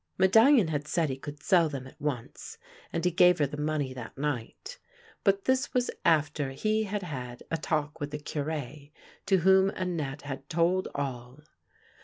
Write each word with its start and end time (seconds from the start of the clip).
Medallion 0.17 0.69
had 0.69 0.87
said 0.87 1.09
he 1.09 1.15
could 1.15 1.43
sell 1.43 1.69
them 1.69 1.85
at 1.85 2.01
once, 2.01 2.57
and 2.91 3.05
he 3.05 3.11
gave 3.11 3.37
her 3.37 3.45
the 3.45 3.55
money 3.55 3.93
that 3.93 4.17
night; 4.17 4.79
but 5.23 5.45
this 5.45 5.75
was 5.75 5.91
after 6.03 6.49
he 6.49 6.85
had 6.85 7.03
had 7.03 7.43
a 7.51 7.57
talk 7.57 7.99
with 7.99 8.09
the 8.09 8.17
Cure, 8.17 8.89
to 9.27 9.37
whom 9.37 9.69
Annette 9.69 10.23
had 10.23 10.49
told 10.49 10.87
all. 10.95 11.41